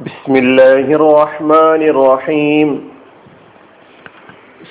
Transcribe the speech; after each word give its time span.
بسم 0.00 0.32
الله 0.36 0.86
الرحمن 0.98 1.82
الرحيم 1.92 2.68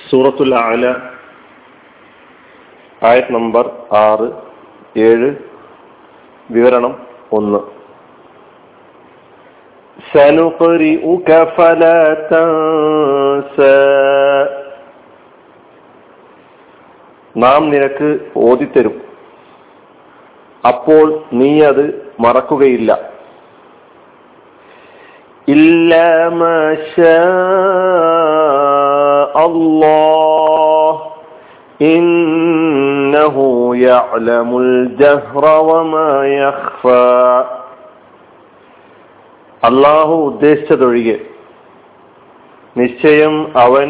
സൂറത്തുൽ 0.04 0.52
അല 0.62 0.84
ആയത് 3.02 3.30
നമ്പർ 3.36 3.64
ആറ് 4.02 4.28
ഏഴ് 5.06 5.28
വിവരണം 6.48 6.94
ഒന്ന് 7.38 7.60
سنقرئك 9.96 11.28
فلا 11.56 12.00
تنسى 12.30 13.78
നാം 17.34 17.60
നിനക്ക് 17.72 18.08
ഓതിത്തരും 18.44 18.96
അപ്പോൾ 20.64 21.06
നീ 21.32 21.50
അത് 21.64 21.84
മറക്കുകയില്ല 22.18 22.90
ഇല്ല 25.54 25.92
الله 29.46 30.92
إنه 31.90 33.36
يعلم 33.80 34.50
الجهر 34.58 35.44
وما 35.68 36.10
يخفى 36.38 37.10
അള്ളാഹു 39.62 40.14
ഉദ്ദേശിച്ചതൊഴികെ 40.28 41.16
നിശ്ചയം 42.76 43.34
അവൻ 43.56 43.88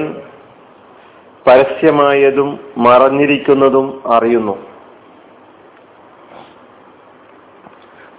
പരസ്യമായതും 1.46 2.48
മറഞ്ഞിരിക്കുന്നതും 2.76 3.86
അറിയുന്നു 4.06 4.56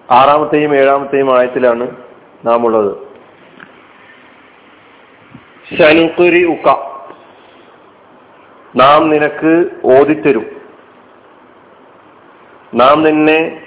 ആറാമത്തെയും 0.09 0.71
ഏഴാമത്തെയും 0.75 1.29
ആയത്തിലാണ് 1.35 1.85
നാം 2.45 2.61
ഉള്ളത് 2.65 2.91
ശനുക്കുരി 5.74 6.44
ഉക്ക 6.44 6.68
നാം 8.76 9.10
നിനക്ക് 9.10 9.70
ഓതിത്തരും. 9.84 10.46
നാം 12.74 13.02
നിന്നെ 13.02 13.62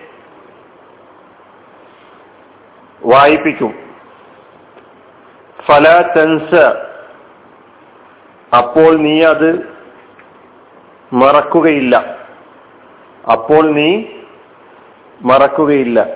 വായിപ്പിക്കും. 3.06 3.74
ഫല 5.66 6.02
തെൻസ. 6.16 6.56
അപ്പോൾ 8.58 8.98
നീ 8.98 9.24
അത് 9.24 9.78
മറക്കുകയില്ല. 11.14 12.18
അപ്പോൾ 13.32 13.72
നീ 13.72 14.06
മറക്കുകയില്ല. 15.22 16.08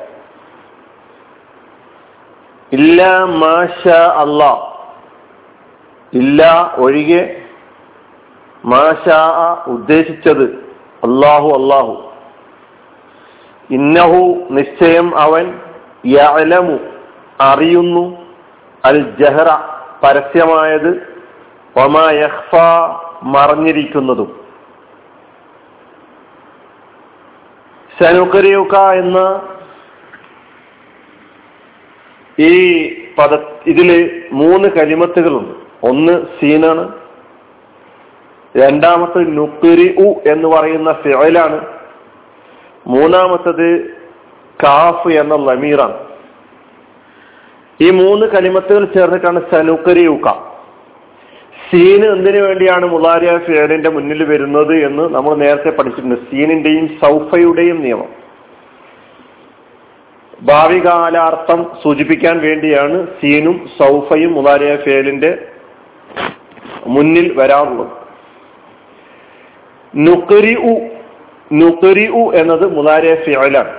ഇല്ല 2.71 3.23
മാഷ 3.23 3.87
അല്ല 3.87 4.72
ഇല്ല 6.13 6.71
ഒഴികെ 6.75 7.41
മാഷാ 8.65 9.63
ഉദ്ദേശിച്ചത്. 9.67 10.43
അള്ളാഹു 11.03 11.47
അള്ളാഹു 11.47 12.13
ഇന്നഹു 13.69 14.47
നിശ്ചയം 14.49 15.19
അവൻ 15.19 15.59
യലമു 16.05 16.79
അറിയുന്നു. 17.41 18.25
അൽ 18.85 19.15
ജഹറ 19.19 19.47
പരസ്യമായത് 20.03 21.21
ഒമാ 21.85 22.11
യഹ്ഫ 22.11 22.55
മറഞ്ഞിരിക്കുന്നതും. 23.23 24.45
സനുകരിയുക 28.01 28.75
എന്ന 28.77 29.41
ഈ 32.39 32.83
പദ 33.17 33.37
ഇതിൽ 33.65 34.21
മൂന്ന് 34.31 34.69
കലിമത്തുകളുണ്ട്. 34.69 35.62
ഒന്ന് 35.83 36.13
സീനാണ്. 36.39 36.83
രണ്ടാമത്തത് 38.57 39.37
നുക്കിരി 39.37 39.87
ഉ 40.05 40.07
എന്ന് 40.31 40.47
പറയുന്ന 40.47 40.91
ഫിഴലാണ് 40.91 41.59
മൂന്നാമത്തത് 42.87 43.67
കാഫ് 44.63 45.07
എന്ന 45.07 45.35
ലമീറാണ്. 45.35 45.97
ഈ 47.81 47.89
മൂന്ന് 47.89 48.25
കലിമത്തുകൾ 48.25 48.85
ചേർന്നിട്ടാണ് 48.85 49.41
സനുക്കരി 49.53 50.05
ഉക്ക 50.07 50.27
സീന് 51.69 52.05
എന്തിനു 52.05 52.41
വേണ്ടിയാണ് 52.43 52.85
മുലാരിയ 52.85 53.37
ഫിയലിന്റെ 53.37 53.89
മുന്നിൽ 53.89 54.23
വരുന്നത് 54.23 54.73
എന്ന് 54.85 55.03
നമ്മൾ 55.03 55.35
നേരത്തെ 55.35 55.69
പഠിച്ചിട്ടുണ്ട്. 55.69 56.15
സീനിന്റെയും 56.15 56.87
സൗഫയുടെയും 57.03 57.81
നിയമം. 57.81 58.09
ഭാവികാലാർത്ഥം 60.43 61.71
സൂചിപ്പിക്കാൻ 61.83 62.39
വേണ്ടിയാണ് 62.39 63.07
സീനും 63.07 63.69
സൗഫയും 63.81 64.33
മുലാരിയ 64.33 64.75
ഫിയലിന്റെ 64.75 65.52
മുന്നിൽ 66.85 67.27
വരാറുള്ളത് 67.33 67.93
നുക്കരി 69.93 70.53
ഉ 70.63 70.73
നുക്കരി 71.51 72.05
ഉ 72.11 72.23
എന്നത് 72.33 72.65
മുതാരെ 72.75 73.15
ഫിയലാണ് 73.25 73.73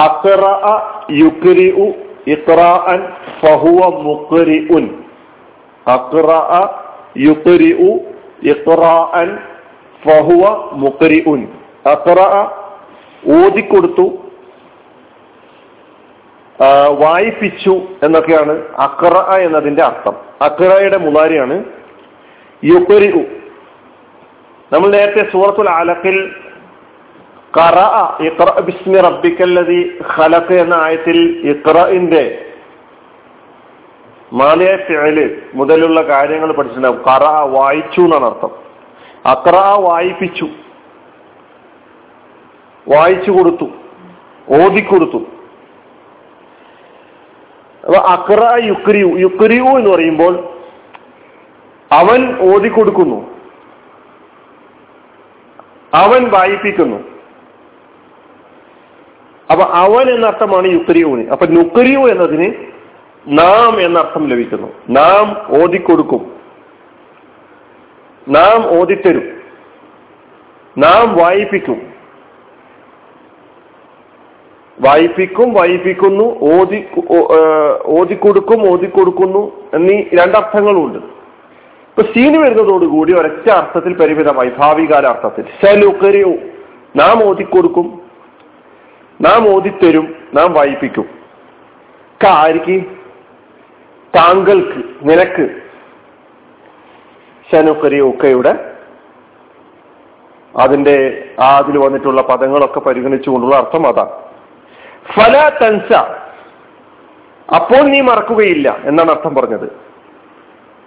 അക്റ 0.00 0.26
യുക്രി 1.18 1.68
ഉ 1.84 1.86
ഇക്റാഅൻ 2.26 3.00
ഫഹുവ 3.40 3.80
മുക്രി 4.06 4.58
ഉൻ 4.76 4.84
അക്റ 5.86 6.30
യുക്രി 7.20 7.70
ഉ 7.88 7.90
ഇക്റാഅൻ 8.52 9.28
ഫഹുവ 10.02 10.44
മുക്രി 10.74 11.20
ഉൻ 11.26 11.42
അക്റ 11.90 12.08
ഓതിക്കൊടുത്തു 13.36 14.06
വായിപ്പിച്ചു 17.00 17.74
എന്നൊക്കെയാണ് 18.02 18.52
അക്റ 18.78 19.02
എന്നതിന്റെ 19.38 19.82
അർത്ഥം. 19.82 20.14
അക്റയുടെ 20.42 20.96
മുതാരിയാണ് 20.96 21.64
യുക്രി 22.64 23.12
ഉ 23.12 23.22
നമ്മൾ 24.72 24.88
നേരത്തെ 24.88 25.32
സൂറത്തുൽ 25.32 25.68
അലക്കിൽ 25.68 26.34
ബിസ്മി 28.60 29.00
റബ്ബിക്കല്ലതി 29.00 29.98
ഖലഖ് 30.16 30.52
എന്ന 30.52 30.74
ആയത്തിൽ 30.74 31.18
ഇക്രഇന്റെ 31.44 32.52
മാലിയ 34.32 34.76
ഫിഅൽ 34.76 35.42
മുതലുള്ള 35.54 36.02
കാര്യങ്ങൾ 36.02 36.52
പഠിച്ചിട്ടുണ്ടാവും. 36.52 37.02
കറ 37.02 37.24
വായിച്ചു 37.26 38.00
എന്നാണ് 38.00 38.24
അർത്ഥം. 38.24 38.50
അക്ര 39.26 39.56
വായിപ്പിച്ചു. 39.80 40.44
വായിച്ചു 42.88 43.30
കൊടുത്തു. 43.30 43.64
ഓതിക്കൊടുത്തു. 44.48 45.35
അപ്പൊ 47.86 47.98
അക്ര 47.98 48.66
യുക്രിയു 48.66 49.18
യുക്രിയു 49.18 49.62
എന്ന് 49.62 49.90
പറയുമ്പോൾ 49.90 50.48
അവൻ 51.92 52.38
ഓതിക്കൊടുക്കുന്നു. 52.40 53.36
അവൻ 55.94 56.28
വായിപ്പിക്കുന്നു. 56.28 56.96
അപ്പൊ 59.50 59.64
അവൻ 59.64 60.14
എന്നർത്ഥമാണ് 60.14 60.66
യുക്രിയൂന് 60.66 61.28
അപ്പൊ 61.28 61.46
നുക്രിയു 61.46 61.98
എന്നതിന് 61.98 62.54
നാം 63.28 63.80
എന്ന 63.80 63.98
അർത്ഥം 63.98 64.28
ലഭിക്കുന്നു. 64.28 64.72
നാം 64.88 65.46
ഓതിക്കൊടുക്കും. 65.62 66.36
നാം 68.28 68.80
ഓതിത്തരും. 68.80 69.40
നാം 70.78 71.16
വായിപ്പിക്കും. 71.16 71.95
വായിപ്പിക്കും 74.86 75.48
വായിപ്പിക്കുന്നു 75.54 76.26
ഓതി 76.54 76.80
ഓതിക്കൊടുക്കും 77.98 78.60
ഓതിക്കൊടുക്കുന്നു 78.72 79.42
എന്നീ 79.74 79.98
രണ്ടർത്ഥങ്ങളുണ്ട്. 80.18 80.98
ഇപ്പൊ 81.90 82.02
സീന് 82.12 82.38
വരുന്നതോടുകൂടി 82.38 83.12
ഒരൊറ്റ 83.12 83.48
അർത്ഥത്തിൽ 83.50 83.92
പരിമിതമായി 83.98 84.50
ഭാവികാല 84.58 85.06
അർത്ഥത്തിൽ 85.06 85.44
സലുക്കരയോ 85.62 86.32
നാം 86.96 87.16
ഓതിക്കൊടുക്കും 87.28 87.86
നാം 89.20 89.42
ഓതിത്തരും 89.54 90.06
നാം 90.34 90.48
വായിപ്പിക്കും 90.52 91.06
കാരിക്ക് 92.24 92.76
താങ്കൾക്ക് 94.16 94.80
നിനക്ക്. 95.08 95.46
ശനുക്കരിയൊക്കെയുടെ 97.50 98.52
അതിന്റെ 100.54 100.96
ആതിൽ 101.40 101.76
വന്നിട്ടുള്ള 101.78 102.20
പദങ്ങളൊക്കെ 102.22 102.80
പരിഗണിച്ചുകൊണ്ടുള്ള 102.80 103.56
അർത്ഥം 103.56 103.84
അതാണ്. 103.86 104.14
ഫല 105.14 105.50
തൻസ. 105.62 105.92
അപ്പോൾ 107.54 107.82
നീ 107.82 108.00
മറക്കുകയില്ല 108.00 108.76
എന്നാണ് 108.84 109.10
അർത്ഥം 109.10 109.34
പറഞ്ഞത്. 109.34 109.86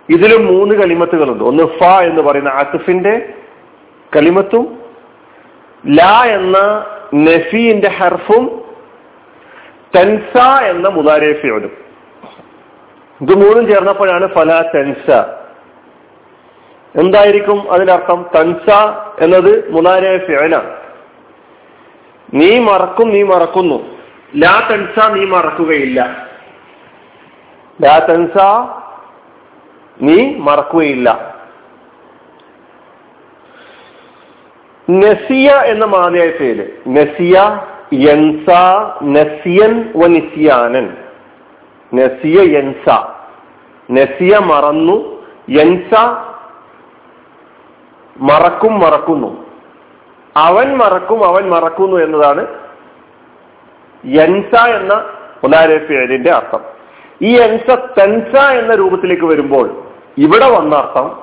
ഇതിലും 0.09 0.45
മൂന്ന് 0.45 0.75
കലിമത്തുകളുണ്ട്. 0.75 1.43
ഒന്ന് 1.43 1.63
ഫ 1.63 1.83
എന്ന് 1.83 2.21
പറയുന്ന 2.21 2.49
ആസിഫിന്റെ 2.49 3.33
കലിമത്തും 4.15 4.79
ല 5.87 6.01
എന്ന 6.25 6.85
നഫീന്റെ 7.15 7.89
ഹർഫും 7.89 8.61
തൻസ 9.95 10.37
എന്ന 10.63 10.89
മുതാരേഫിയോടും 10.89 11.71
ഇത് 13.21 13.35
മൂന്നും 13.37 13.67
ചേർന്നപ്പോഴാണ് 13.67 14.27
ഫല 14.27 14.61
തൻസ. 14.75 15.11
എന്തായിരിക്കും 16.99 17.71
അതിനർത്ഥം? 17.71 18.25
തൻസ 18.35 18.67
എന്നത് 19.21 19.71
മുതാരേഫിയലാണ് 19.71 20.75
നീ 22.33 22.59
മറക്കും 22.59 23.09
നീ 23.09 23.23
മറക്കുന്നു. 23.23 23.98
ലാ 24.35 24.67
തൻസ 24.71 25.09
നീ 25.09 25.25
മറക്കുകയില്ല. 25.25 26.27
ലാ 27.81 27.97
തൻസ 27.97 28.37
നീ 30.01 30.35
മറക്കുകയില്ല. 30.35 31.35
നസിയ 34.91 35.49
എന്ന 35.49 35.85
മാതയായ 35.85 36.29
പേര്. 36.29 36.71
നസിയ 36.87 37.61
യൻസ 37.93 38.49
നസിയൻ 39.03 39.93
വ 39.95 40.07
നിസിയാനൻ. 40.07 40.97
നസിയ 41.95 42.57
യൻസ. 42.57 42.89
നസിയ 43.91 44.37
മറന്നു 44.37 45.25
യൻസ 45.49 45.99
മറക്കും 48.17 48.79
മറക്കുന്നു. 48.79 49.45
അവൻ 50.37 50.77
മറക്കും 50.77 51.25
അവൻ 51.25 51.49
മറക്കുന്നു 51.49 51.97
എന്നതാണ് 51.97 52.68
യൻസ 54.05 54.67
എന്ന 54.67 54.93
മുലാരെ 55.43 55.77
പേരിന്റെ 55.77 56.31
അർത്ഥം. 56.31 56.59
ഈ 57.21 57.37
എൻസ 57.37 57.77
തെൻസ 57.99 58.39
എന്ന 58.39 58.75
രൂപത്തിലേക്ക് 58.75 59.25
വരുമ്പോൾ 59.25 59.83
ഇവിടെ 60.17 60.49
വന്ന 60.49 60.75
അർത്ഥം 60.75 61.19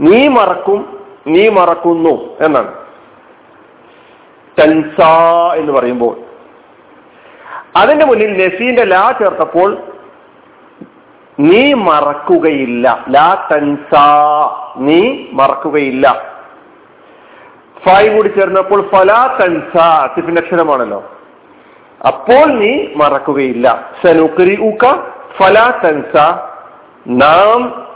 നീ 0.00 0.28
മറക്കും 0.28 1.00
നീ 1.26 1.48
മറക്കുന്നു 1.48 2.36
എന്നാണ്. 2.40 2.74
തെൻസ 4.58 5.04
എന്ന് 5.56 5.72
പറയുമ്പോൾ. 5.72 6.16
അതിന്റെ 7.76 8.06
മുന്നിൽ 8.06 8.46
നസീന്റെ 8.46 8.84
ലാ 8.84 9.10
ചേർത്തപ്പോൾ 9.10 9.78
നീ 11.40 11.72
മറക്കുകയില്ല. 11.72 13.04
ലാ 13.10 13.48
തൻസ 13.52 13.98
നീ 14.76 15.26
മറക്കുകയില്ല. 15.32 16.36
ഫായ് 17.86 18.16
കൂടി 18.16 18.28
ചേർന്നപ്പോൾ 18.28 18.88
ഫലാ 18.92 19.38
തൻസ 19.40 19.76
അത്തിഫിന്റെ 19.76 20.42
അക്ഷരമാണല്ലോ. 20.42 21.15
അപ്പോൾ 22.06 22.46
നീ 22.46 22.86
മറക്കുകയില്ല. 22.96 23.90
സനുക്കരി 24.04 24.60
ഊക്ക 24.60 24.84
ഫലാ 25.38 25.80
തൻസ. 25.84 26.38
നാം 27.06 27.86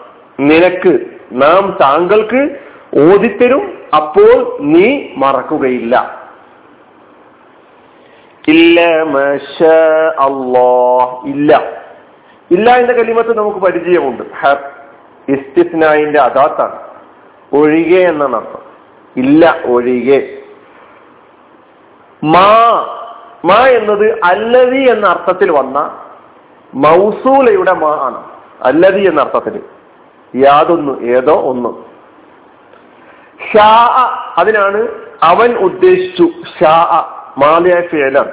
നിനക്ക് 0.40 0.98
നാം 1.32 1.76
താങ്കൾക്ക് 1.80 2.56
ഓദിത്തരും 2.98 3.78
അപ്പോൾ 3.96 4.56
നീ 4.60 5.08
മറക്കുകയില്ല. 5.16 6.20
ഇല്ല 8.48 8.80
ഇല്ല. 11.24 11.62
ഇല്ല 12.50 12.70
എന്ന 12.76 12.92
കലിമത്ത് 12.92 13.38
നമുക്ക് 13.38 13.58
പരിചയമുണ്ട്. 13.58 14.22
ഇസ്തിസ്നായിന്റെ 15.28 16.20
അതാത്താണ് 16.20 16.78
ഒഴികെ 17.52 18.00
എന്നാണ് 18.08 18.36
അർത്ഥം. 18.36 18.62
ഇല്ല 19.16 19.58
ഒഴികെ. 19.64 20.20
മാ 22.24 22.48
മാ 23.44 23.66
എന്നത് 23.66 24.20
അല്ലതി 24.24 24.90
എന്ന 24.90 25.06
അർത്ഥത്തിൽ 25.06 25.50
വന്ന 25.50 26.04
മൗസൂലയുടെ 26.74 27.72
മാ 27.72 27.88
ആണ്. 27.88 28.24
അല്ലതി 28.62 29.00
എന്ന 29.00 29.20
അർത്ഥത്തിൽ. 29.20 29.62
യാതൊന്ന് 30.36 31.00
ഏതോ 31.02 31.32
ഒന്ന്. 31.32 31.68
ഷാ 33.52 33.86
അതിനാണ് 34.38 34.88
അവൻ 35.22 35.56
ഉദ്ദേശിച്ചു. 35.56 36.28
ഷാ 36.60 36.84
മാലയായ 37.38 37.86
ഫേലാണ്. 37.86 38.32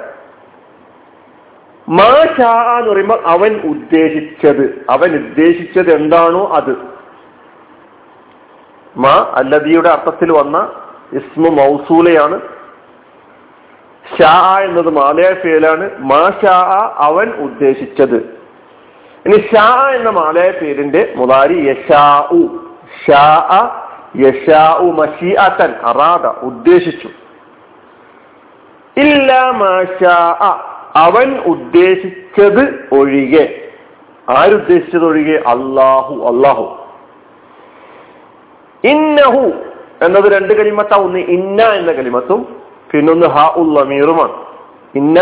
മാ 1.88 2.26
ഷാ 2.38 2.78
എന്ന് 2.78 2.92
പറയുമ്പോൾ 2.92 3.26
അവൻ 3.26 3.60
ഉദ്ദേശിച്ചത്. 3.60 4.86
അവൻ 4.90 5.26
ഉദ്ദേശിച്ചത് 5.26 5.96
എന്താണോ 5.96 6.48
അത്. 6.52 6.76
മാ 8.96 9.34
അല്ലതിയുടെ 9.34 9.88
അർത്ഥത്തിൽ 9.88 10.32
വന്ന 10.32 10.72
ഇസ്മു 11.12 11.50
മൗസൂലയാണ്. 11.50 12.57
ഷാ 14.16 14.34
എന്നത് 14.66 14.90
മാലയായ 14.98 15.34
പേരാണ് 15.44 15.84
മാ 16.10 16.22
ഷാ 16.42 16.56
അവൻ 17.06 17.28
ഉദ്ദേശിച്ചത്. 17.46 18.18
ഇനി 19.26 19.38
ഷാ 19.52 19.66
എന്ന 19.96 20.10
മാലയായ 20.18 20.50
പേരിന്റെ 20.60 21.00
മുതാരി 21.18 21.56
യഷാഉ 21.68 22.40
ഷാ 23.04 23.22
യഷാഉ 24.24 24.86
മഷീഅത്തൻ 25.00 25.72
അറാദ 25.90 26.26
ഉദ്ദേശിച്ചു. 26.50 27.08
ഇല്ല 28.96 29.30
അവൻ 31.06 31.28
ഉദ്ദേശിച്ചത് 31.52 32.62
ഒഴികെ. 32.98 33.46
ആരുദ്ദേശിച്ചത് 34.28 35.06
ഒഴികെ? 35.10 35.36
അള്ളാഹു 35.52 36.14
അള്ളാഹു 36.30 36.64
ഇന്നഹു 38.84 39.44
എന്നത് 40.06 40.26
രണ്ട് 40.34 40.52
കലിമത്താ 40.58 40.96
ഒന്ന് 41.06 41.20
ഇന്ന 41.36 41.60
എന്ന 41.78 41.90
കലിമത്തും 41.92 42.40
പിന്നൊന്ന് 42.92 43.26
ഹ 43.26 43.46
ഉള്ളമീറുമാണ് 43.56 44.36
ഇന്ന 44.94 45.18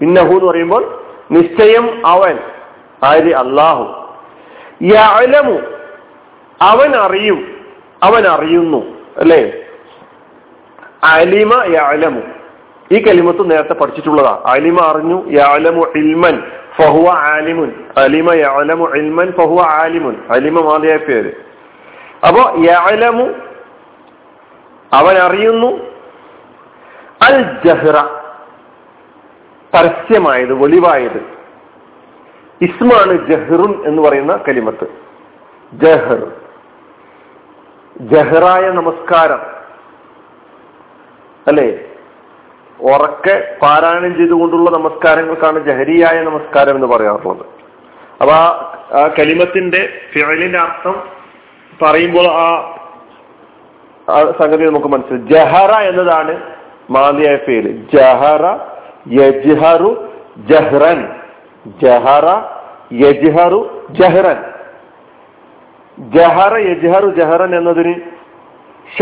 ഇന്നഹു 0.00 0.32
എന്ന് 0.32 0.46
പറയുമ്പോൾ 0.50 0.82
നിശ്ചയം 1.30 1.86
അവൻ 2.04 2.36
ആര്? 3.02 3.32
അള്ളാഹു 3.42 3.84
യഅലമു 4.82 5.56
അവൻ 6.60 6.90
അറിയും 6.96 7.38
അവൻ 8.02 8.24
അറിയുന്നു 8.26 8.80
അല്ലേ? 9.18 9.40
അലിമ 11.04 11.52
യഅലമു. 11.76 12.22
ഈ 12.92 12.98
കലിമത്ത് 12.98 13.50
നേരത്തെ 13.50 13.72
പഠിച്ചിട്ടുള്ളതാ. 13.72 14.32
അലിമ 14.44 14.78
അറിഞ്ഞു 14.90 15.18
യഅലമു 15.38 15.82
ഇൽമൻ 15.94 16.36
ഫഹുവ 16.76 17.08
ആലിമുൻ. 17.34 17.70
അലിമ 17.96 18.28
യഅലമു 18.34 18.86
ഇൽമൻ 18.94 19.28
ഫഹുവ 19.30 19.60
ആലിമുൻ. 19.82 20.16
അലിമ 20.30 20.60
മാതിയായ 20.60 20.98
പേര്. 20.98 21.32
അപ്പോ 22.26 22.42
യഅലമു 22.64 23.26
അവൻ 24.92 25.16
അറിയുന്നു 25.26 25.70
ജഹ്റ 27.38 28.20
പരസ്യമായത് 29.74 30.52
വെളിവായത്. 30.52 31.40
ഇസ്മാണ് 32.62 33.30
ജഹ്റുൻ 33.30 33.86
എന്ന് 33.86 34.02
പറയുന്ന 34.02 34.36
കലിമത്ത്. 34.48 34.86
ജഹർ. 35.72 36.32
ജഹ്റായ 38.00 38.70
നമസ്കാരം. 38.70 39.40
അല്ലെ? 41.48 41.84
ഉറക്കെ 42.80 43.56
പാരായണം 43.62 44.16
ചെയ്തുകൊണ്ടുള്ള 44.16 44.70
നമസ്കാരങ്ങൾക്കാണ് 44.70 45.64
ജഹരിയായ 45.64 46.22
നമസ്കാരം 46.22 46.74
എന്ന് 46.74 46.86
പറയാറുള്ളത്. 46.86 47.46
അപ്പൊ 48.20 48.32
ആ 48.32 49.10
കലിമത്തിന്റെ 49.18 50.00
ഫിഴലിന്റെ 50.12 50.58
അർത്ഥം 50.58 51.08
പറയുമ്പോൾ 51.82 52.26
ആ 52.26 52.76
സംഗതി 54.40 54.64
നമുക്ക് 54.64 54.86
മനസ്സിലായി. 54.86 55.22
ജഹറ 55.22 55.70
എന്നതാണ് 55.70 56.59
മാലിയായ 56.90 57.36
പേര് 57.36 57.76
ജഹറ 57.94 58.46
യജ്ഹറു 59.12 60.08
ജഹ്റൻ. 60.36 61.08
ജഹറ 61.82 62.26
യജ്ഹറു 62.92 63.86
ജഹ്റൻ. 63.90 64.36
ജഹറ 65.98 66.56
യജ്ഹറു 66.56 67.06
ജഹ്റൻ 67.06 67.58
എന്നതിന് 67.58 67.94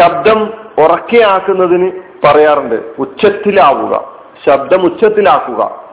ശബ്ദം 0.00 0.54
ഉറക്കെയാക്കുന്നതിന് 0.78 1.92
പറയാറുണ്ട്. 2.24 2.74
ഉച്ചത്തിലാവുക. 2.98 4.18
ശബ്ദം 4.46 4.84
ഉച്ചത്തിലാക്കുക. 4.84 5.84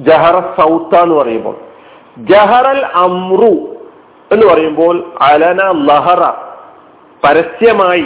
ജഹറ 0.00 0.40
സൗത്ത 0.40 0.96
എന്ന് 0.96 1.14
പറയുമ്പോൾ. 1.14 1.56
ജഹറൽ 2.18 2.86
അമ്രു 2.86 3.76
എന്ന് 4.32 4.46
പറയുമ്പോൾ 4.54 5.12
അലന 5.20 5.72
ലഹറ. 5.72 6.32
പരസ്യമായി 7.24 8.04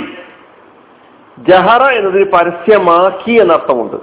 ജഹറ 1.46 1.84
എന്നതിന് 1.84 2.24
പരസ്യമാക്കി 2.24 3.32
എന്നർത്ഥമുണ്ട്. 3.32 3.96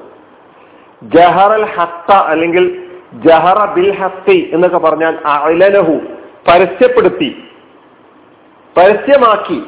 ജഹറൽ 1.04 1.66
ഹത്ത 1.66 2.14
അല്ലെങ്കിൽ 2.14 2.84
ജഹറ 3.14 3.74
ബിൽ 3.74 3.92
ഹത്തി 3.92 4.50
എന്നൊക്കെ 4.54 4.78
പറഞ്ഞാൽ 4.78 5.18
അലനഹു 5.26 5.94
പരസ്യപ്പെടുത്തി 6.48 7.44
പരസ്യമാക്കി. 8.78 9.66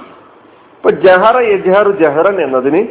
ഇപ്പൊ 0.77 0.89
ജഹറ 0.91 1.37
യജഹറു 1.37 1.89
ജഹറൻ 1.89 2.41
എന്നതിന് 2.41 2.87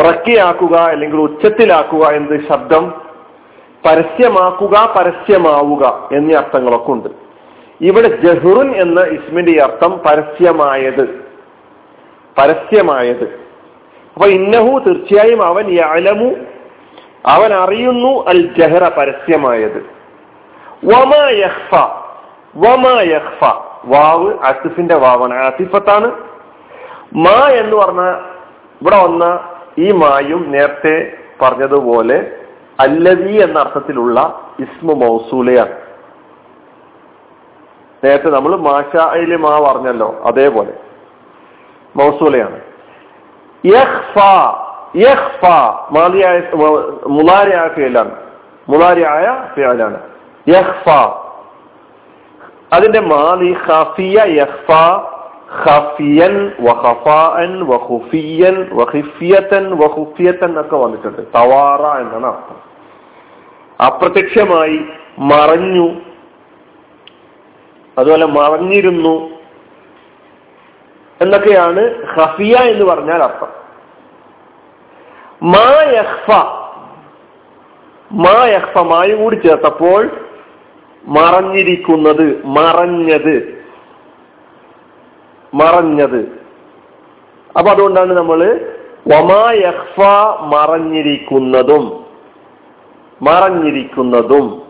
ഉറക്കിയാക്കുക 0.00 0.76
അല്ലെങ്കിൽ 0.76 1.20
ഉച്ചത്തിലാക്കുക 1.20 2.06
എന്നത് 2.06 2.48
ശബ്ദം 2.48 3.02
പരസ്യമാക്കുക 3.86 4.94
പരസ്യമാവുക 4.98 6.08
എന്നീ 6.12 6.34
അർത്ഥങ്ങളൊക്കെ 6.34 6.90
ഉണ്ട്. 6.92 7.08
ഇവിടെ 7.80 8.08
ജഹുറുൻ 8.08 8.76
എന്ന 8.76 9.00
ഇസ്മിന്റെ 9.00 9.62
അർത്ഥം 9.62 10.00
പരസ്യമായത് 10.06 11.04
പരസ്യമായത്. 12.38 13.49
അപ്പൊ 14.14 14.26
ഇന്നഹു 14.26 14.78
തീർച്ചയായും 14.78 15.42
അവൻ 15.42 15.70
യലമു 15.70 16.34
അവൻ 17.26 17.52
അറിയുന്നു 17.52 18.24
അൽ 18.28 18.54
ജഹ്റ 18.58 18.88
പരസ്യമായത് 18.98 20.00
വാവ് 23.84 24.34
അസിഫിന്റെ 24.44 24.94
വാവാണ്. 24.94 25.34
അസിഫത്താണ്. 25.34 26.10
മാ 27.14 27.48
എന്ന് 27.48 27.76
പറഞ്ഞ 27.76 28.00
ഇവിടെ 28.82 29.04
വന്ന 29.04 29.40
ഈ 29.78 29.92
മായും 29.92 30.52
നേരത്തെ 30.52 31.12
പറഞ്ഞതുപോലെ 31.42 32.32
അല്ലവി 32.80 33.42
എന്ന 33.42 33.58
അർത്ഥത്തിലുള്ള 33.58 34.40
ഇസ്മു 34.60 34.94
മൗസൂലയാണ്. 34.94 35.80
നേരത്തെ 38.04 38.28
നമ്മൾ 38.30 38.56
മാഷായിലെ 38.56 39.36
മാ 39.36 39.72
പറഞ്ഞല്ലോ 39.72 40.22
അതേപോലെ. 40.26 40.72
മൗസൂലയാണ്. 41.96 42.69
മുലാരിയായ 47.08 47.68
ഫിയലാണ് 47.68 48.10
മുലാരിയായ 48.68 49.54
ഫിയലാണ് 49.54 50.00
അതിന്റെ 52.72 53.00
മാലി 53.00 53.56
ഖഫിയ 53.68 54.24
ഖഫിയൻ 55.66 56.52
വഖഫാൻ 56.60 57.64
വഖിഫിയതൻ 58.72 59.76
വഖുഫിയതൻ 59.76 60.60
ഒക്കെ 60.60 60.76
വന്നിട്ടുണ്ട്. 60.76 61.22
തവാറ 61.34 62.00
എന്നാണ് 62.00 62.26
അർത്ഥം. 62.26 62.70
അപ്രത്യക്ഷമായി 63.86 64.80
മറഞ്ഞു. 65.18 65.88
അതുപോലെ 67.98 68.26
മറഞ്ഞിരുന്നു. 68.26 69.39
എന്നൊക്കെയാണ് 71.20 72.06
ഖഫിയ 72.16 72.56
എന്ന് 72.56 72.84
പറഞ്ഞാൽ 72.84 73.22
അർത്ഥം. 73.22 73.48
മാ 75.42 75.82
യഹ്ഫ 75.92 76.30
മാ 78.12 78.46
കൂടി 79.18 79.36
ചേർത്തപ്പോൾ 79.36 80.10
മറഞ്ഞിരിക്കുന്നത് 81.04 82.42
മറഞ്ഞത്. 82.44 83.64
മറഞ്ഞത്. 85.54 86.42
അപ്പൊ 87.58 87.70
അതുകൊണ്ടാണ് 87.70 88.12
നമ്മൾ 88.12 88.60
വമാ 89.08 89.52
മറഞ്ഞിരിക്കുന്നതും 90.40 92.06
മറഞ്ഞിരിക്കുന്നതും. 93.22 94.62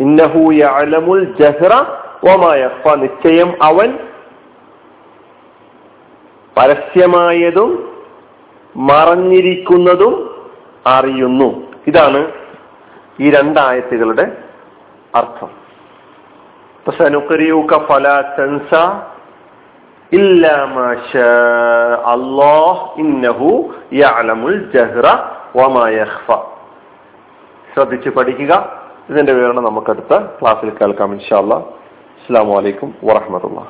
ഇന്നഹു 0.00 0.52
യഅലമുൽ 0.52 1.24
ജഹ്റ 1.40 1.72
വമാ 2.24 2.54
നിശ്ചയം 2.94 3.56
അവൻ 3.62 4.07
പരസ്യമായതും 6.58 8.02
മറഞ്ഞിരിക്കുന്നതും 8.76 10.42
അറിയുന്നു. 10.86 11.72
ഇതാണ് 11.86 12.32
ഈ 13.20 13.30
രണ്ടായത്തുകളുടെ 13.30 14.36
അർത്ഥം. 15.14 15.48
ശ്രദ്ധിച്ച് 27.74 28.08
പഠിക്കുക. 28.08 28.82
ഇതിന്റെ 29.10 29.32
വിവരണം 29.32 29.64
നമുക്കടുത്ത 29.64 30.18
ക്ലാസ്സിൽ 30.18 30.70
കേൾക്കാം 30.70 31.12
ഇൻഷാ 31.12 31.38
അല്ലാ 31.38 31.56
അസ്സാം 31.56 32.48
വലൈക്കും 32.48 32.94
വറഹമത്തുള്ള 33.04 33.66